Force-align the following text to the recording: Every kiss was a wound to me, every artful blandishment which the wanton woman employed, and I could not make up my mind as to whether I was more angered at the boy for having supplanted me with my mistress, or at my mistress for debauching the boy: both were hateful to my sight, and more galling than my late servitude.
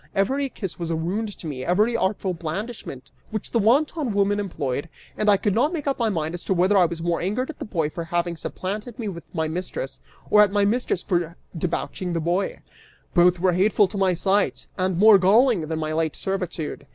Every 0.15 0.49
kiss 0.49 0.79
was 0.79 0.89
a 0.89 0.95
wound 0.95 1.37
to 1.37 1.45
me, 1.45 1.63
every 1.63 1.95
artful 1.95 2.33
blandishment 2.33 3.11
which 3.29 3.51
the 3.51 3.59
wanton 3.59 4.13
woman 4.15 4.39
employed, 4.39 4.89
and 5.15 5.29
I 5.29 5.37
could 5.37 5.53
not 5.53 5.73
make 5.73 5.85
up 5.85 5.99
my 5.99 6.09
mind 6.09 6.33
as 6.33 6.43
to 6.45 6.55
whether 6.55 6.75
I 6.75 6.85
was 6.85 7.03
more 7.03 7.21
angered 7.21 7.51
at 7.51 7.59
the 7.59 7.65
boy 7.65 7.87
for 7.91 8.05
having 8.05 8.35
supplanted 8.35 8.97
me 8.97 9.09
with 9.09 9.25
my 9.31 9.47
mistress, 9.47 10.01
or 10.31 10.41
at 10.41 10.49
my 10.51 10.65
mistress 10.65 11.03
for 11.03 11.35
debauching 11.55 12.13
the 12.13 12.19
boy: 12.19 12.61
both 13.13 13.39
were 13.39 13.53
hateful 13.53 13.85
to 13.89 13.95
my 13.99 14.15
sight, 14.15 14.65
and 14.75 14.97
more 14.97 15.19
galling 15.19 15.67
than 15.67 15.77
my 15.77 15.93
late 15.93 16.15
servitude. 16.15 16.87